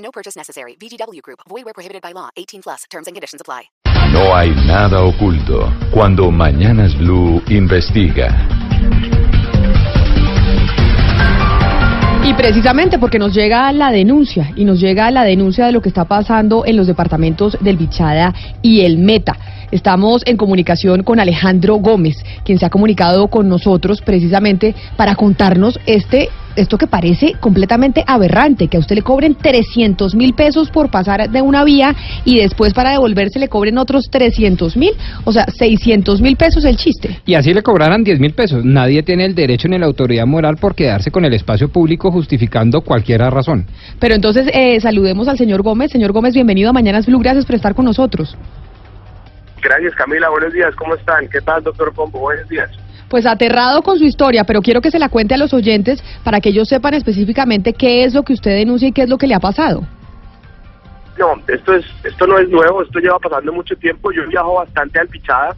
[0.00, 0.76] No purchase necessary.
[0.80, 1.40] VGW Group.
[1.48, 2.30] Void where prohibited by law.
[2.36, 2.84] 18 plus.
[2.90, 3.70] Terms and conditions apply.
[4.12, 8.48] No hay nada oculto cuando Mañanas Blue investiga.
[12.22, 15.88] Y precisamente porque nos llega la denuncia, y nos llega la denuncia de lo que
[15.88, 19.36] está pasando en los departamentos del Bichada y el Meta.
[19.70, 25.78] Estamos en comunicación con Alejandro Gómez, quien se ha comunicado con nosotros precisamente para contarnos
[25.86, 30.90] este esto que parece completamente aberrante, que a usted le cobren 300 mil pesos por
[30.90, 31.94] pasar de una vía
[32.24, 34.90] y después para devolverse le cobren otros 300 mil,
[35.24, 37.20] o sea, 600 mil pesos el chiste.
[37.24, 38.64] Y así le cobraran 10 mil pesos.
[38.64, 42.80] Nadie tiene el derecho ni la autoridad moral por quedarse con el espacio público justificando
[42.80, 43.66] cualquier razón.
[43.98, 45.92] Pero entonces eh, saludemos al señor Gómez.
[45.92, 47.20] Señor Gómez, bienvenido a Mañanas Blue.
[47.20, 48.36] Gracias por estar con nosotros.
[49.62, 51.28] Gracias Camila, buenos días, ¿cómo están?
[51.28, 52.20] ¿Qué tal, doctor Pombo?
[52.20, 52.70] Buenos días.
[53.08, 56.40] Pues aterrado con su historia, pero quiero que se la cuente a los oyentes para
[56.40, 59.26] que ellos sepan específicamente qué es lo que usted denuncia y qué es lo que
[59.26, 59.82] le ha pasado.
[61.18, 64.10] No, esto es esto no es nuevo, esto lleva pasando mucho tiempo.
[64.12, 65.54] Yo viajo bastante al Pichada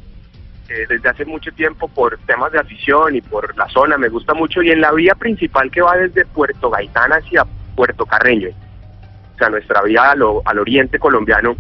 [0.69, 4.35] eh, desde hace mucho tiempo por temas de afición y por la zona, me gusta
[4.35, 4.63] mucho.
[4.63, 7.45] Y en la vía principal que va desde Puerto Gaitán hacia
[7.77, 11.55] Puerto Carreño, o sea, nuestra vía al, al oriente colombiano,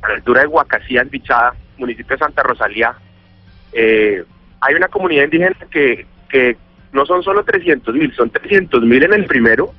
[0.00, 2.94] a la altura de Huacasías, Bichada, municipio de Santa Rosalía,
[3.72, 4.24] eh,
[4.60, 6.56] hay una comunidad indígena que, que
[6.92, 9.74] no son solo 300 mil, son 300 mil en el primero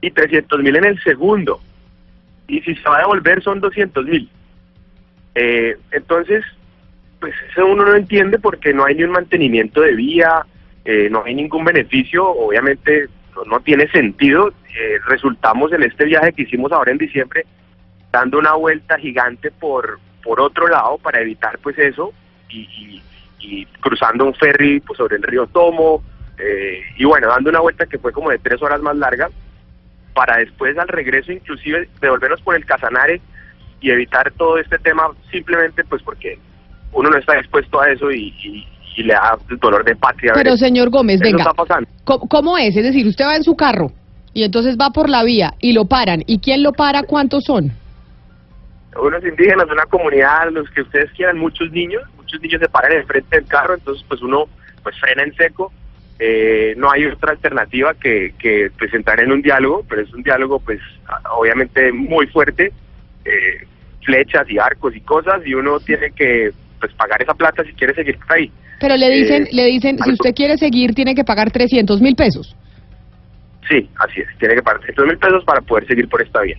[0.00, 1.60] y 300 mil en el segundo.
[2.48, 4.28] Y si se va a devolver son 200 mil.
[5.34, 6.44] Eh, entonces,
[7.20, 10.44] pues eso uno no entiende porque no hay ni un mantenimiento de vía,
[10.84, 13.08] eh, no hay ningún beneficio, obviamente
[13.46, 14.52] no, tiene sentido.
[14.78, 17.44] Eh, resultamos en este viaje que hicimos ahora en diciembre
[18.12, 22.12] dando una vuelta gigante por, por otro lado para evitar pues eso
[22.48, 23.00] y,
[23.38, 26.02] y, cruzando un ferry pues, sobre el río Tomo
[26.38, 29.28] eh, y bueno, dando una vuelta que fue como de tres horas más larga
[30.14, 33.20] para después al regreso inclusive devolvernos por el Casanare
[33.80, 36.38] y evitar todo este tema simplemente pues porque
[36.92, 40.32] uno no está dispuesto a eso y, le da el dolor de patria.
[40.34, 41.52] Pero señor Gómez, venga,
[42.04, 42.76] ¿cómo, ¿cómo es?
[42.76, 43.90] Es decir, usted va en su carro
[44.32, 46.22] y entonces va por la vía y lo paran.
[46.26, 47.02] ¿Y quién lo para?
[47.02, 47.72] ¿Cuántos son?
[49.00, 53.36] Unos indígenas, una comunidad, los que ustedes quieran, muchos niños, muchos niños se paran enfrente
[53.36, 54.46] del carro, entonces pues uno
[54.82, 55.72] pues frena en seco,
[56.18, 60.60] eh, no hay otra alternativa que, que presentar en un diálogo, pero es un diálogo
[60.60, 60.80] pues
[61.36, 62.72] obviamente muy fuerte,
[63.24, 63.66] eh,
[64.04, 67.94] flechas y arcos y cosas, y uno tiene que pues pagar esa plata si quiere
[67.94, 68.50] seguir por ahí.
[68.80, 72.14] Pero le dicen, eh, le dicen, si usted quiere seguir, tiene que pagar 300 mil
[72.14, 72.54] pesos.
[73.68, 76.58] Sí, así es, tiene que pagar 300 mil pesos para poder seguir por esta vía.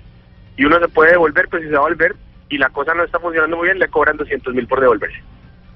[0.57, 2.15] Y uno se puede devolver, pues si se va a volver,
[2.49, 5.21] y la cosa no está funcionando muy bien, le cobran 200 mil por devolverse.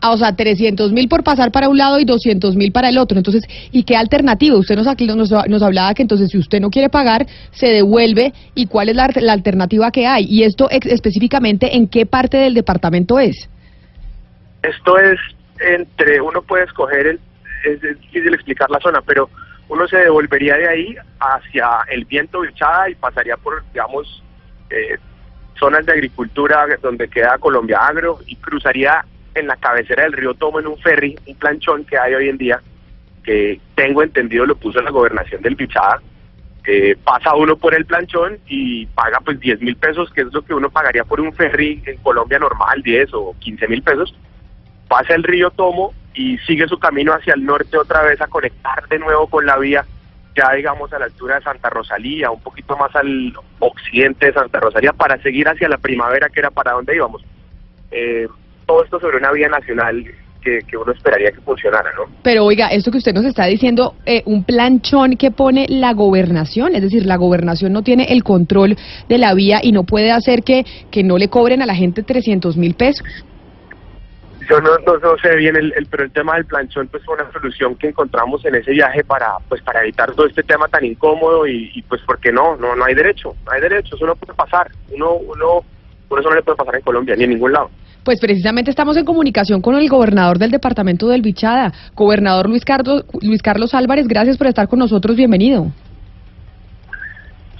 [0.01, 2.97] Ah, o sea, 300 mil por pasar para un lado y 200 mil para el
[2.97, 3.17] otro.
[3.17, 4.55] Entonces, ¿y qué alternativa?
[4.55, 8.31] Usted nos, nos, nos, hablaba que entonces si usted no quiere pagar, se devuelve.
[8.55, 10.23] ¿Y cuál es la, la alternativa que hay?
[10.23, 13.49] ¿Y esto específicamente en qué parte del departamento es?
[14.63, 15.19] Esto es
[15.59, 17.19] entre, uno puede escoger, el,
[17.65, 19.29] es difícil explicar la zona, pero
[19.67, 24.23] uno se devolvería de ahí hacia el viento bichada y pasaría por, digamos,
[24.69, 24.97] eh,
[25.57, 29.03] zonas de agricultura donde queda Colombia Agro y cruzaría
[29.35, 32.37] en la cabecera del río Tomo en un ferry, un planchón que hay hoy en
[32.37, 32.61] día,
[33.23, 36.01] que tengo entendido lo puso la gobernación del Bichada.
[37.03, 40.53] pasa uno por el planchón y paga pues 10 mil pesos, que es lo que
[40.53, 44.15] uno pagaría por un ferry en Colombia normal, 10 o 15 mil pesos.
[44.87, 48.87] Pasa el río Tomo y sigue su camino hacia el norte otra vez a conectar
[48.87, 49.85] de nuevo con la vía
[50.35, 54.59] ya digamos a la altura de Santa Rosalía, un poquito más al occidente de Santa
[54.59, 57.23] Rosalía, para seguir hacia la primavera, que era para donde íbamos.
[57.91, 58.27] Eh,
[58.65, 60.05] todo esto sobre una vía nacional
[60.41, 62.03] que, uno esperaría que funcionara, ¿no?
[62.23, 66.75] Pero oiga, esto que usted nos está diciendo, eh, un planchón que pone la gobernación,
[66.75, 68.77] es decir, la gobernación no tiene el control
[69.07, 72.03] de la vía y no puede hacer que, que no le cobren a la gente
[72.03, 73.05] 300 mil pesos.
[74.49, 77.75] Yo no, no, sé bien, el, pero el tema del planchón pues fue una solución
[77.75, 81.83] que encontramos en ese viaje para pues para evitar todo este tema tan incómodo y,
[81.87, 85.13] pues porque no, no no hay derecho, no hay derecho, eso no puede pasar, uno
[85.13, 85.63] uno
[86.07, 87.69] por eso no le puede pasar en Colombia ni en ningún lado.
[88.03, 93.05] Pues precisamente estamos en comunicación con el gobernador del departamento del Bichada, gobernador Luis Carlos
[93.21, 95.71] Luis Carlos Álvarez, gracias por estar con nosotros, bienvenido.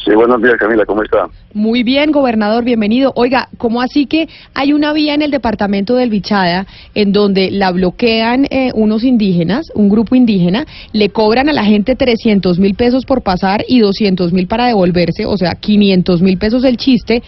[0.05, 1.27] Sí, buenos días Camila, ¿cómo está?
[1.53, 3.11] Muy bien, gobernador, bienvenido.
[3.15, 6.65] Oiga, ¿cómo así que hay una vía en el departamento del Bichada
[6.95, 11.97] en donde la bloquean eh, unos indígenas, un grupo indígena, le cobran a la gente
[11.97, 16.63] 300 mil pesos por pasar y 200 mil para devolverse, o sea, 500 mil pesos
[16.63, 17.21] el chiste,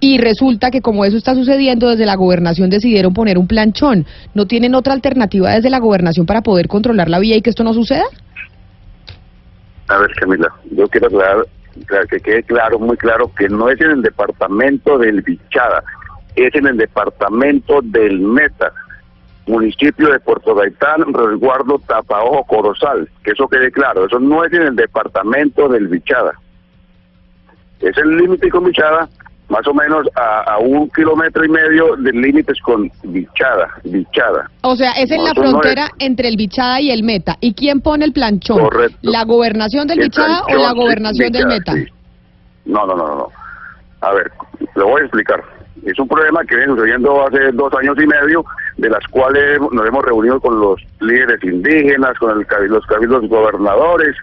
[0.00, 4.06] y resulta que como eso está sucediendo, desde la gobernación decidieron poner un planchón.
[4.32, 7.64] ¿No tienen otra alternativa desde la gobernación para poder controlar la vía y que esto
[7.64, 8.04] no suceda?
[9.88, 11.44] A ver Camila, yo quiero aclarar
[12.08, 15.82] que quede claro, muy claro, que no es en el departamento del Bichada,
[16.36, 18.72] es en el departamento del Meta,
[19.46, 24.62] municipio de Puerto Gaitán, resguardo Tapaojo, Corozal, que eso quede claro, eso no es en
[24.62, 26.32] el departamento del Bichada.
[27.80, 29.08] Es el límite con Bichada,
[29.48, 34.50] más o menos a, un kilómetro y medio de límites con Bichada, Bichada.
[34.62, 37.36] O sea, es en la frontera entre el Bichada y el Meta.
[37.40, 38.60] ¿Y quién pone el planchón?
[38.60, 38.98] Correcto.
[39.02, 41.74] ¿La gobernación del Bichada o la gobernación del Meta?
[42.64, 43.28] No, no, no, no.
[44.00, 44.30] A ver,
[44.74, 45.42] lo voy a explicar.
[45.84, 48.44] Es un problema que viene sucediendo hace dos años y medio,
[48.78, 54.16] de las cuales nos hemos reunido con los líderes indígenas, con el, los cabildos gobernadores.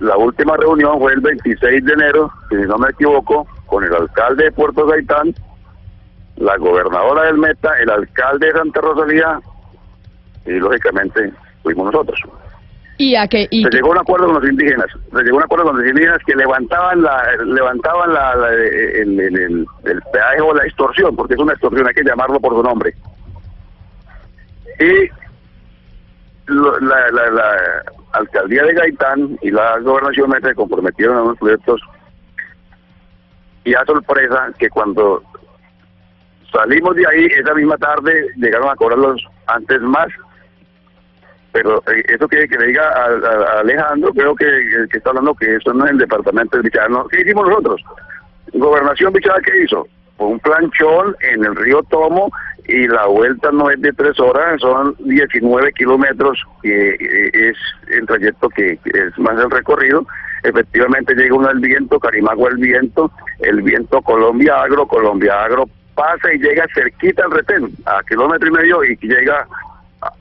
[0.00, 4.44] La última reunión fue el 26 de enero, si no me equivoco, con el alcalde
[4.44, 5.34] de Puerto Gaitán,
[6.36, 9.40] la gobernadora del Meta, el alcalde de Santa Rosalía
[10.46, 11.32] y lógicamente
[11.62, 12.20] fuimos nosotros.
[12.96, 13.46] ¿Y a qué?
[13.50, 15.88] se llegó a un acuerdo con los indígenas, se llegó a un acuerdo con los
[15.88, 21.40] indígenas que levantaban la levantaban la, el, el, el, peaje o la extorsión, porque es
[21.40, 22.92] una extorsión, hay que llamarlo por su nombre.
[24.80, 25.08] Y
[26.52, 27.82] la, la, la,
[28.12, 31.80] alcaldía de Gaitán y la gobernación Meta se comprometieron a unos proyectos
[33.64, 35.22] y a sorpresa que cuando
[36.52, 40.08] salimos de ahí, esa misma tarde llegaron a cobrarlos antes más.
[41.52, 44.46] Pero eh, eso que, que le diga a, Alejandro, creo que,
[44.90, 46.88] que está hablando que eso no es el departamento de Bichada.
[47.10, 47.82] ¿Qué hicimos nosotros?
[48.52, 49.86] Gobernación Bichada, ¿qué hizo?
[50.18, 52.30] Un planchón en el río Tomo
[52.68, 57.56] y la vuelta no es de tres horas, son 19 kilómetros, que eh, es
[57.90, 60.06] el trayecto que, es más el recorrido.
[60.42, 66.32] Efectivamente llega uno al viento, Carimagua el viento, el viento Colombia Agro, Colombia Agro pasa
[66.32, 69.46] y llega cerquita al retén, a kilómetro y medio y llega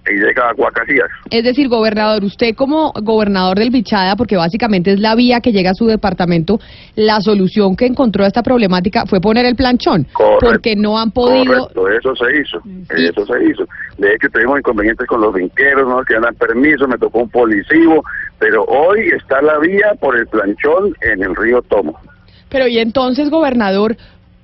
[0.10, 1.08] y llega a Guacasías.
[1.30, 5.72] Es decir, gobernador, usted como gobernador del Bichada, porque básicamente es la vía que llega
[5.72, 6.60] a su departamento,
[6.96, 10.08] la solución que encontró a esta problemática fue poner el planchón,
[10.40, 11.68] porque no han podido...
[11.68, 13.66] Correcto, eso se hizo, eso se hizo.
[13.98, 16.04] De hecho, tuvimos inconvenientes con los vinqueros, ¿no?
[16.04, 18.04] que dan permiso, me tocó un policivo,
[18.40, 22.00] pero hoy está la vía por el planchón en el río Tomo.
[22.50, 23.98] Pero y entonces, gobernador,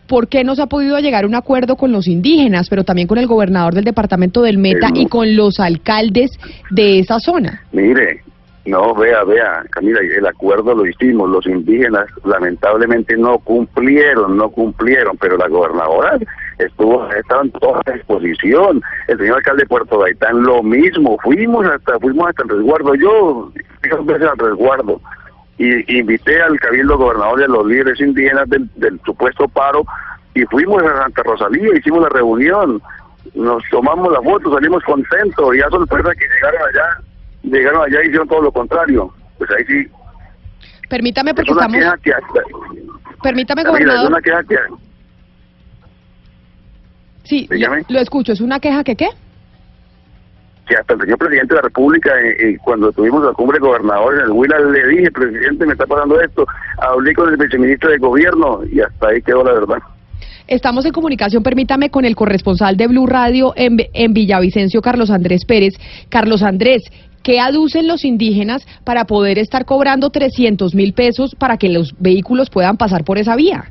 [0.08, 3.08] ¿por qué no se ha podido llegar a un acuerdo con los indígenas, pero también
[3.08, 6.32] con el gobernador del departamento del Meta y con los alcaldes
[6.70, 7.62] de esa zona?
[7.72, 8.22] Mire,
[8.66, 15.18] no, vea, vea, Camila, el acuerdo lo hicimos, los indígenas lamentablemente no cumplieron, no cumplieron,
[15.18, 16.18] pero la gobernadora
[16.60, 21.66] estuvo, estaba en toda la exposición, el señor alcalde de Puerto Gaitán lo mismo, fuimos
[21.66, 23.52] hasta, fuimos hasta el resguardo, yo,
[24.06, 25.02] veces al resguardo,
[25.58, 29.86] y invité al cabildo gobernador y a los líderes indígenas del, supuesto paro
[30.34, 32.82] y fuimos a Santa Rosalía, hicimos la reunión,
[33.36, 37.02] nos tomamos la foto, salimos contentos y a sorpresa que llegaron allá,
[37.44, 39.14] llegaron allá y hicieron todo lo contrario.
[39.38, 39.88] Pues ahí sí.
[40.90, 41.78] Permítame porque estamos...
[43.22, 44.04] Permítame, gobernador.
[44.04, 44.58] Es una queja que...
[47.24, 47.48] Sí,
[47.88, 48.34] lo escucho.
[48.34, 49.08] ¿Es una queja que qué?
[50.68, 53.68] Que hasta el señor presidente de la República, eh, eh, cuando tuvimos la cumbre de
[53.68, 56.46] gobernadores en el Huila, le dije, presidente, me está pasando esto,
[56.78, 59.78] hablé con el viceministro de gobierno y hasta ahí quedó la verdad.
[60.48, 65.46] Estamos en comunicación, permítame, con el corresponsal de Blue Radio en, en Villavicencio, Carlos Andrés
[65.46, 65.74] Pérez.
[66.10, 66.84] Carlos Andrés,
[67.24, 72.50] ¿qué aducen los indígenas para poder estar cobrando 300 mil pesos para que los vehículos
[72.50, 73.66] puedan pasar por esa vía?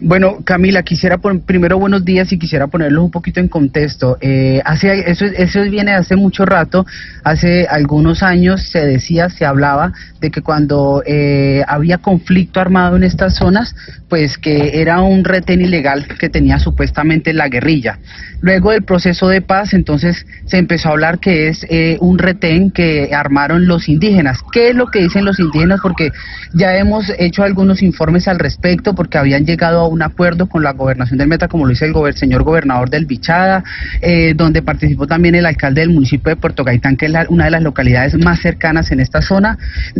[0.00, 4.16] Bueno, Camila, quisiera poner, primero buenos días y quisiera ponerlos un poquito en contexto.
[4.20, 6.86] Eh, hace, eso, eso viene hace mucho rato,
[7.24, 13.04] hace algunos años se decía, se hablaba de que cuando eh, había conflicto armado en
[13.04, 13.74] estas zonas,
[14.08, 17.98] pues que era un retén ilegal que tenía supuestamente la guerrilla.
[18.40, 22.70] Luego del proceso de paz, entonces se empezó a hablar que es eh, un retén
[22.70, 24.38] que armaron los indígenas.
[24.52, 25.80] ¿Qué es lo que dicen los indígenas?
[25.82, 26.10] Porque
[26.54, 30.72] ya hemos hecho algunos informes al respecto, porque habían llegado a un acuerdo con la
[30.72, 33.62] gobernación del Meta, como lo dice el señor gobernador del Bichada,
[34.00, 37.44] eh, donde participó también el alcalde del municipio de Puerto Gaitán, que es la- una
[37.44, 39.56] de las localidades más cercanas en esta zona.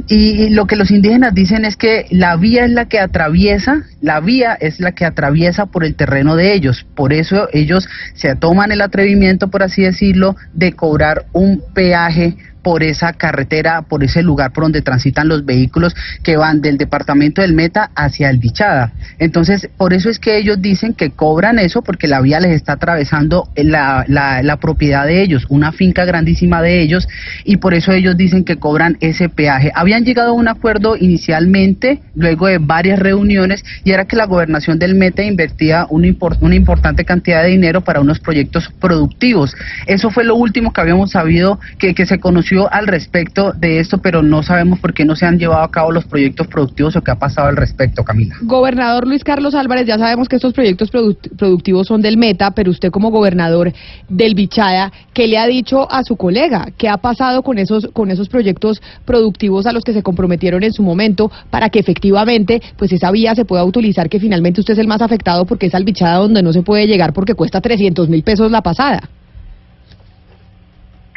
[0.08, 4.20] Y lo que los indígenas dicen es que la vía es la que atraviesa, la
[4.20, 6.86] vía es la que atraviesa por el terreno de ellos.
[6.96, 12.82] Por eso ellos se toman el atrevimiento, por así decirlo, de cobrar un peaje por
[12.82, 17.52] esa carretera, por ese lugar por donde transitan los vehículos que van del departamento del
[17.54, 18.92] Meta hacia el Bichada.
[19.18, 22.72] Entonces, por eso es que ellos dicen que cobran eso porque la vía les está
[22.72, 27.08] atravesando la, la, propiedad de ellos, una finca grandísima de ellos,
[27.44, 29.72] y por eso ellos dicen que cobran ese peaje.
[29.74, 34.78] Habían llegado a un acuerdo inicialmente, luego de varias reuniones, y era que la gobernación
[34.78, 39.54] del Meta invertía una, impor- una importante cantidad de dinero para unos proyectos productivos.
[39.86, 43.98] Eso fue lo último que habíamos sabido que, que se conoció al respecto de esto,
[43.98, 47.02] pero no sabemos por qué no se han llevado a cabo los proyectos productivos o
[47.02, 48.34] qué ha pasado al respecto, Camila.
[48.42, 52.70] Gobernador Luis Carlos Álvarez, ya sabemos que estos proyectos product- productivos son del Meta, pero
[52.70, 53.72] usted como gobernador
[54.08, 56.68] del Bichada, ¿qué le ha dicho a su colega?
[56.76, 60.72] ¿Qué ha pasado con esos con esos proyectos productivos a los que se comprometieron en
[60.72, 64.78] su momento para que efectivamente pues esa vía se pueda utilizar, que finalmente usted es
[64.80, 68.08] el más afectado porque es al Bichada donde no se puede llegar porque cuesta 300
[68.08, 69.08] mil pesos la pasada?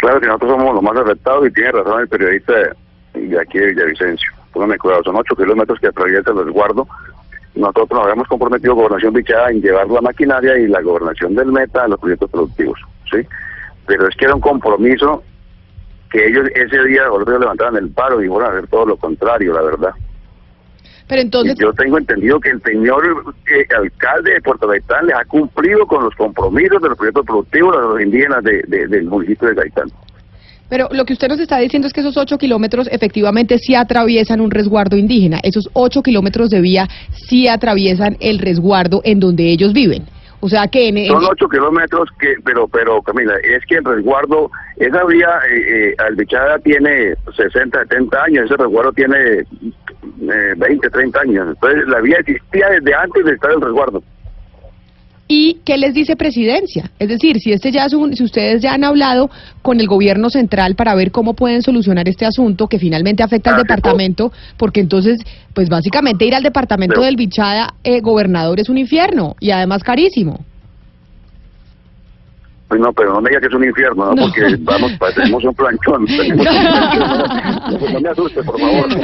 [0.03, 2.53] Claro que nosotros somos los más afectados y tiene razón el periodista
[3.13, 4.31] de, aquí de Villavicencio.
[4.51, 6.85] Póngame cuidado, son 8 kilómetros que atraviesa el resguardo.
[7.55, 11.85] Nosotros nos habíamos comprometido, Gobernación Bichada, en llevar la maquinaria y la Gobernación del Meta
[11.85, 12.77] a los proyectos productivos.
[13.09, 13.25] ¿sí?
[13.87, 15.23] Pero es que era un compromiso
[16.11, 19.53] que ellos ese día volvieron levantaban el paro y fueron a hacer todo lo contrario,
[19.53, 19.91] la verdad.
[21.07, 23.03] Pero entonces, yo tengo entendido que el señor
[23.47, 27.75] eh, alcalde de Puerto Gaitán les ha cumplido con los compromisos de los proyectos productivos
[27.75, 29.89] a los indígenas de- de- del municipio de Gaitán.
[30.69, 34.41] pero lo que usted nos está diciendo es que esos 8 kilómetros efectivamente sí atraviesan
[34.41, 35.39] un resguardo indígena.
[35.43, 36.87] Esos 8 kilómetros de vía
[37.27, 40.05] sí atraviesan el resguardo en donde ellos viven.
[40.39, 43.85] O sea que en, en- Son ocho kilómetros, que, pero, pero Camila, es que el
[43.85, 49.45] resguardo, esa vía eh, eh, Albichada tiene 60, 70 años, ese resguardo tiene
[50.29, 51.47] eh, 20, 30 años.
[51.49, 54.03] Entonces la vía existía desde antes de estar el resguardo.
[55.25, 56.91] ¿Y qué les dice presidencia?
[56.99, 59.29] Es decir, si este ya es un, si ustedes ya han hablado
[59.61, 63.55] con el gobierno central para ver cómo pueden solucionar este asunto que finalmente afecta al
[63.55, 65.19] Ah, departamento, porque entonces,
[65.53, 69.81] pues básicamente ir al departamento Pero- del Bichada, eh, gobernador, es un infierno y además
[69.81, 70.43] carísimo.
[72.73, 74.15] Pues no, pero no me diga que es un infierno, ¿no?
[74.15, 74.21] No.
[74.23, 76.05] porque vamos, tenemos un planchón.
[76.07, 77.79] tenemos un planchón.
[77.79, 78.85] No, no me asuste, por favor.
[78.91, 78.99] En,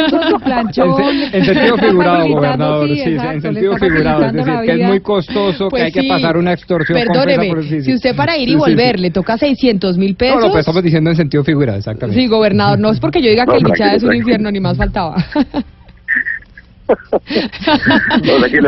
[0.73, 5.69] se- en sentido figurado, gobernador, sí, en sentido figurado, es decir, que es muy costoso,
[5.69, 6.09] Pues que hay que sí.
[6.09, 7.81] pasar una extorsión Perdóneme, por- sí, sí.
[7.83, 8.71] si usted para ir y Sí, sí, sí.
[8.71, 10.37] volver le toca 600 mil pesos.
[10.37, 12.19] No, no, pero estamos diciendo en sentido figurado, exactamente.
[12.19, 14.59] Sí, gobernador, no es porque yo diga que el Bichada es un tranquilo, infierno, ni
[14.59, 15.15] más faltaba.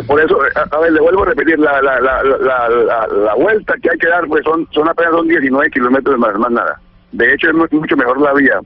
[0.08, 3.75] Por eso, a, a ver, le vuelvo a repetir, la, la, la, la, la, vuelta
[3.82, 6.80] que hay que dar, pues son, son apenas son 19 kilómetros más, más nada.
[7.12, 8.60] De hecho, es mu- mucho mejor la vía,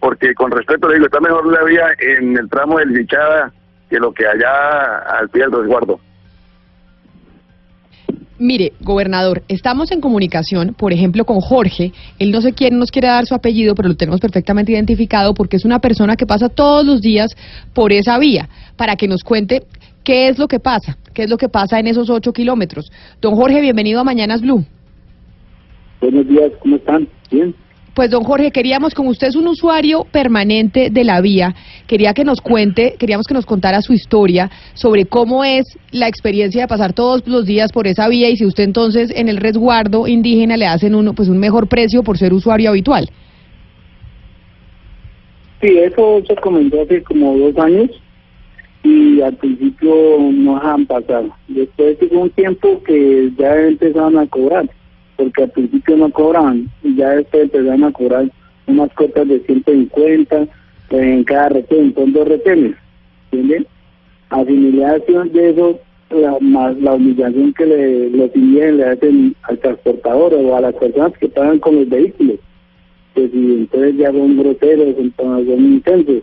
[0.00, 3.52] porque con respeto le digo, está mejor la vía en el tramo del Bichada
[3.88, 6.00] que lo que allá al pie del resguardo.
[8.38, 11.92] Mire, gobernador, estamos en comunicación, por ejemplo, con Jorge.
[12.18, 15.56] Él no sé quién nos quiere dar su apellido, pero lo tenemos perfectamente identificado porque
[15.56, 17.34] es una persona que pasa todos los días
[17.72, 19.62] por esa vía para que nos cuente
[20.04, 22.92] qué es lo que pasa, qué es lo que pasa en esos ocho kilómetros.
[23.22, 24.64] Don Jorge, bienvenido a Mañanas Blue.
[26.00, 27.08] Buenos días, ¿cómo están?
[27.30, 27.54] ¿Bien?
[27.96, 31.54] Pues don Jorge, queríamos, como usted es un usuario permanente de la vía,
[31.86, 36.60] quería que nos cuente, queríamos que nos contara su historia sobre cómo es la experiencia
[36.60, 40.06] de pasar todos los días por esa vía y si usted entonces en el resguardo
[40.06, 43.08] indígena le hacen uno, pues un mejor precio por ser usuario habitual.
[45.62, 47.90] Sí, eso se comentó hace como dos años
[48.82, 51.24] y al principio no dejaban pasar.
[51.48, 54.68] Después de un tiempo que ya empezaron a cobrar,
[55.16, 58.30] porque al principio no cobraban y ya después empezaron a cobrar
[58.66, 60.46] unas cuotas de 150
[60.90, 62.74] en cada retén, son dos retenes,
[63.32, 63.66] ¿entienden?
[64.30, 65.80] Asimilación de eso,
[66.10, 70.74] la, más la humillación que le, los indígenas le hacen al transportador o a las
[70.74, 72.38] personas que pagan con los vehículos
[73.16, 76.22] pues y entonces ya son groseros, entonces son intensos.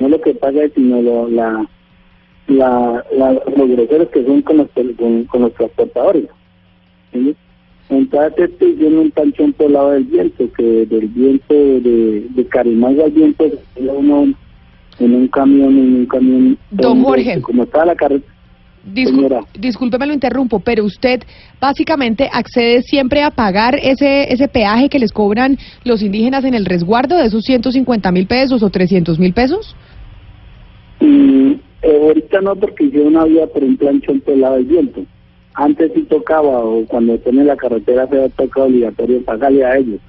[0.00, 1.64] No lo que pasa es sino lo, la,
[2.48, 6.24] la, la, los groseros que son con los, con, con los transportadores.
[7.90, 7.96] ¿Sí?
[7.96, 12.46] Entonces estoy viendo un panchón por el lado del viento, que del viento de, de
[12.46, 13.44] Carimago al viento
[13.76, 14.32] uno
[14.98, 16.58] en un camión, en un camión.
[16.70, 17.40] Don Jorge.
[17.42, 18.32] Como está la carretera.
[18.94, 21.20] Discul- discúlpeme lo interrumpo, pero usted
[21.60, 26.64] básicamente accede siempre a pagar ese ese peaje que les cobran los indígenas en el
[26.64, 29.76] resguardo de esos 150 mil pesos o 300 mil pesos.
[31.00, 34.64] Y Eh, ahorita no, porque hicieron una vía por un planchón por el lado del
[34.66, 35.02] viento.
[35.54, 40.00] Antes sí tocaba, o cuando en la carretera se ha tocado obligatorio pagarle a ellos.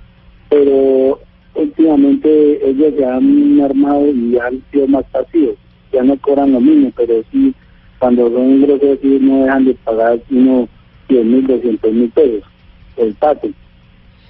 [0.49, 1.19] Pero
[1.55, 5.55] últimamente ellos se han armado y han sido más pasivos.
[5.91, 7.53] Ya no cobran lo mismo, pero sí,
[7.99, 10.69] cuando son ingresos sí no dejan de pagar unos
[11.07, 12.43] 100 mil, 200 mil pesos
[12.97, 13.49] el pato.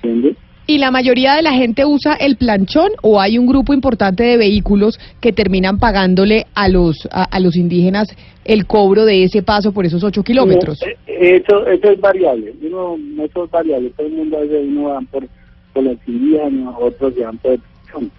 [0.01, 0.37] ¿Entiendes?
[0.71, 4.37] ¿Y la mayoría de la gente usa el planchón o hay un grupo importante de
[4.37, 8.07] vehículos que terminan pagándole a los a, a los indígenas
[8.45, 10.81] el cobro de ese paso por esos ocho kilómetros?
[10.81, 15.05] Eh, eh, Eso, eso es variable, uno, eso es variable, todo el mundo uno van
[15.07, 15.27] por,
[15.73, 17.59] por los indígenas, otros van por el
[17.91, 18.11] planchón.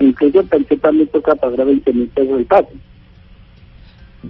[0.00, 2.70] Incluso pensé también toca pagar 20 mil pesos el pato.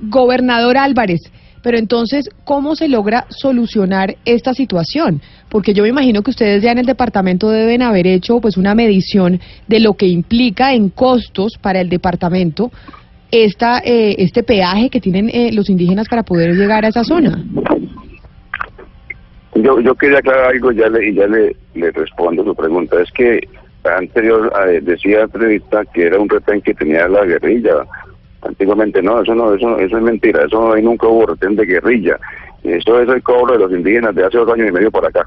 [0.08, 1.20] Gobernador Álvarez,
[1.62, 5.20] pero entonces, ¿cómo se logra solucionar esta situación?
[5.48, 8.74] Porque yo me imagino que ustedes ya en el departamento deben haber hecho pues una
[8.74, 12.70] medición de lo que implica en costos para el departamento
[13.30, 17.44] esta eh, este peaje que tienen eh, los indígenas para poder llegar a esa zona.
[19.54, 23.00] Yo, yo quería aclarar algo ya le, y ya le, respondo su pregunta.
[23.02, 23.40] Es que
[23.84, 27.84] anterior eh, decía la entrevista que era un retén que tenía la guerrilla.
[28.42, 30.44] Antiguamente no, eso no, eso, eso es mentira.
[30.44, 32.18] Eso ahí nunca hubo retén de guerrilla.
[32.62, 35.22] Eso es el cobro de los indígenas de hace dos años y medio para acá.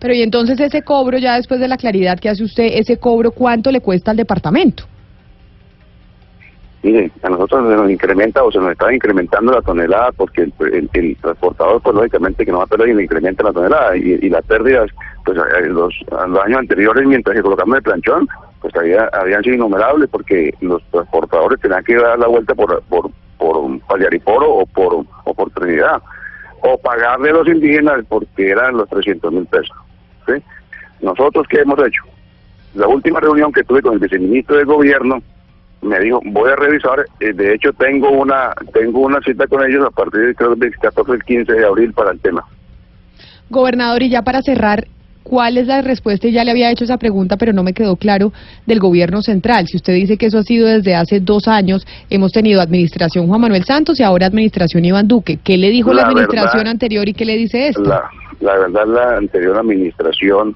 [0.00, 3.30] Pero y entonces ese cobro, ya después de la claridad que hace usted, ese cobro,
[3.32, 4.84] ¿cuánto le cuesta al departamento?
[6.82, 10.52] Mire, a nosotros se nos incrementa o se nos está incrementando la tonelada porque el,
[10.72, 13.96] el- el transportador, pues lógicamente que no va a perder y le incrementa la tonelada
[13.96, 14.88] y, y las pérdidas,
[15.24, 18.28] pues eh, los, los años anteriores mientras que colocamos el planchón,
[18.60, 23.10] pues había, habían sido innumerables porque los transportadores tenían que dar la vuelta por, por,
[23.36, 26.02] por o por, o por Trinidad
[26.60, 29.76] o pagarle a los indígenas porque eran los 300 mil pesos.
[30.26, 30.42] ¿sí?
[31.00, 32.02] Nosotros, ¿qué hemos hecho?
[32.74, 35.22] La última reunión que tuve con el viceministro de gobierno,
[35.80, 39.86] me dijo, voy a revisar, eh, de hecho tengo una tengo una cita con ellos
[39.86, 42.44] a partir del 14 el 15 de abril para el tema.
[43.48, 44.86] Gobernador, y ya para cerrar,
[45.28, 46.26] ¿cuál es la respuesta?
[46.28, 48.32] Y ya le había hecho esa pregunta, pero no me quedó claro
[48.66, 49.66] del gobierno central.
[49.66, 53.40] Si usted dice que eso ha sido desde hace dos años, hemos tenido administración Juan
[53.40, 55.38] Manuel Santos y ahora administración Iván Duque.
[55.44, 57.80] ¿Qué le dijo la, La administración verdad- anterior y qué le dice esta?
[57.82, 58.02] La,
[58.40, 60.54] la verdad, la anterior administración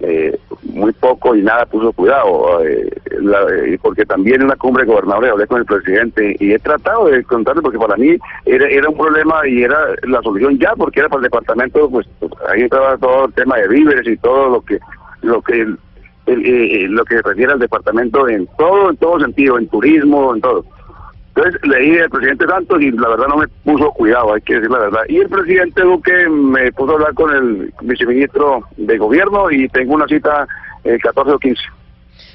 [0.00, 2.88] eh, muy poco y nada puso cuidado, eh,
[3.20, 6.58] la- eh, porque también en la cumbre de gobernadores hablé con el presidente y he
[6.58, 10.74] tratado de contarle, porque para mí era, era un problema y era la solución ya,
[10.76, 12.06] porque era para el departamento, pues
[12.48, 14.78] ahí estaba todo el tema de víveres y todo lo que
[15.22, 15.78] lo que el-
[16.26, 20.40] el- eh, lo que refiere al departamento en todo, en todo sentido, en turismo, en
[20.40, 20.64] todo.
[21.38, 24.54] Entonces le dije al presidente Santos y la verdad no me puso cuidado, hay que
[24.54, 25.02] decir la verdad.
[25.08, 29.94] Y el presidente Duque me puso a hablar con el viceministro de gobierno y tengo
[29.94, 30.48] una cita
[30.82, 31.62] el 14 o 15.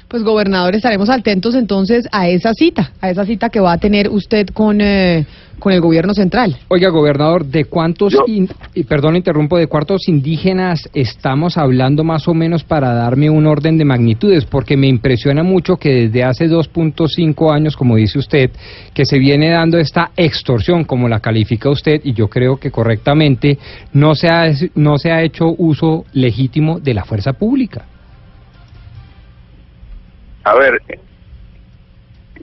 [0.08, 4.08] Pues gobernador, estaremos atentos entonces a esa cita, a esa cita que va a tener
[4.10, 5.26] usted con, eh,
[5.58, 6.56] con el gobierno central.
[6.68, 12.28] Oiga, gobernador, ¿de cuántos, Yo- in- y perdón, interrumpo, de cuántos indígenas estamos hablando más
[12.28, 14.44] o menos para darme un orden de magnitudes?
[14.44, 18.50] Porque me impresiona mucho que desde hace 2.5 años, como dice usted,
[18.92, 23.58] que se viene dando esta extorsión, como la califica usted, y yo creo que correctamente,
[23.94, 27.86] no se ha, no se ha hecho uso legítimo de la fuerza pública.
[30.44, 30.82] A ver,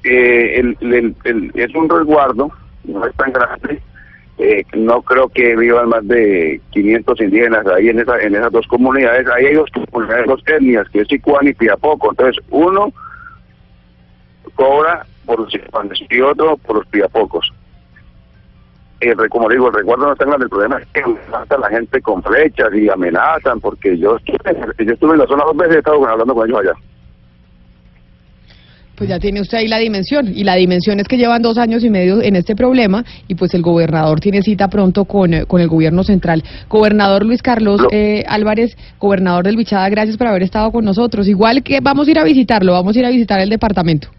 [0.03, 1.15] eh, el,
[1.53, 2.51] es un resguardo,
[2.83, 3.81] no es tan grande.
[4.37, 8.65] eh, no creo que vivan más de 500 indígenas ahí en, esa, en esas dos
[8.67, 9.27] comunidades.
[9.27, 12.09] Ahí hay dos comunidades, dos etnias, que es Sicuán y Piapoco.
[12.09, 12.91] Entonces, uno
[14.55, 17.53] cobra por los sicuanes y otro por los piapocos.
[18.99, 21.69] Eh, como digo, el resguardo no está grande, el problema es que matan a la
[21.69, 25.75] gente con flechas y amenazan, porque yo estuve, yo estuve en la zona dos veces,
[25.75, 26.73] he estado hablando con ellos allá.
[29.01, 30.31] Pues ya tiene usted ahí la dimensión.
[30.31, 33.51] Y la dimensión es que llevan dos años y medio en este problema y pues
[33.55, 36.43] el gobernador tiene cita pronto con, eh, con el gobierno central.
[36.69, 41.27] Gobernador Luis Carlos Lo- eh, Álvarez, gobernador del Bichada, gracias por haber estado con nosotros.
[41.27, 44.09] Igual que vamos a ir a visitarlo, vamos a ir a visitar el departamento.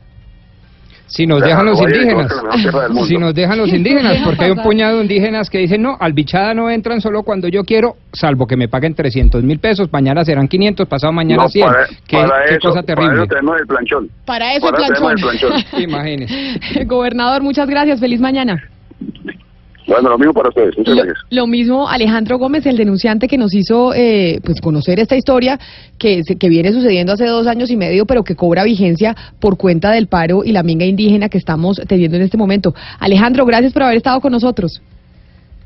[1.13, 2.33] Si nos dejan los indígenas,
[3.07, 6.15] si nos dejan los indígenas, porque hay un puñado de indígenas que dicen, no, al
[6.15, 10.25] bichada no entran solo cuando yo quiero, salvo que me paguen 300 mil pesos, mañana
[10.25, 11.67] serán 500, pasado mañana No, 100.
[11.67, 13.11] para, qué, para qué eso, cosa terrible.
[13.11, 14.11] Para eso tenemos el planchón.
[14.25, 15.13] Para eso Para el planchón.
[15.13, 15.81] el planchón.
[15.83, 16.85] Imagínese.
[16.87, 18.01] gobernador, muchas gracias.
[18.01, 18.63] Feliz mañana.
[19.87, 20.77] Bueno, lo mismo para ustedes.
[20.79, 21.25] Muchas Lo, gracias.
[21.31, 25.59] lo mismo Alejandro Gómez, el denunciante que nos hizo eh, pues conocer esta historia
[25.99, 29.57] que, se- que viene sucediendo hace dos años y medio, pero que cobra vigencia por
[29.57, 32.75] cuenta del paro y la minga indígena que estamos teniendo en este momento.
[33.01, 34.81] Alejandro, gracias por haber estado con nosotros.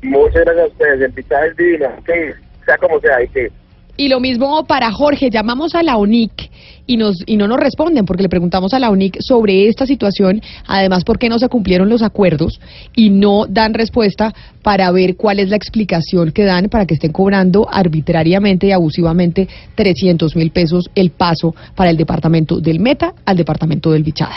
[0.01, 1.01] Muchas gracias a ustedes.
[1.01, 1.87] El pistaje es divino.
[2.05, 2.33] Que
[2.65, 3.51] sea como sea, hay que
[3.97, 6.51] Y lo mismo para Jorge, llamamos a la ONIC
[6.85, 10.39] y, nos, y no nos responden porque le preguntamos a la ONIC sobre esta situación,
[10.67, 12.59] además por qué no se cumplieron los acuerdos
[12.95, 17.11] y no dan respuesta para ver cuál es la explicación que dan para que estén
[17.11, 23.35] cobrando arbitrariamente y abusivamente 300 mil pesos el paso para el departamento del Meta al
[23.35, 24.35] departamento del Bichada.